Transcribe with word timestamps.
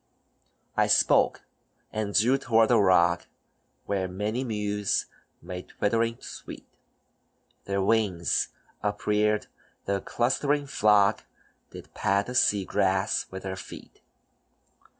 I 0.75 0.87
spoke, 0.87 1.43
and 1.93 2.15
drew 2.15 2.39
toward 2.39 2.71
a 2.71 2.79
rock, 2.79 3.27
Where 3.85 4.07
many 4.07 4.43
mews 4.43 5.05
made 5.43 5.67
twittering 5.69 6.19
sweet; 6.21 6.65
Their 7.65 7.83
wings 7.83 8.47
upreared, 8.81 9.45
the 9.85 10.01
clustering 10.01 10.65
flock 10.65 11.27
Did 11.69 11.93
pat 11.93 12.25
the 12.25 12.33
sea 12.33 12.65
grass 12.65 13.27
with 13.29 13.43
their 13.43 13.55
feet. 13.55 14.01